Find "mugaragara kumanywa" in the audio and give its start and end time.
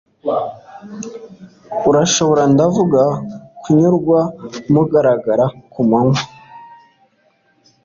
4.73-6.23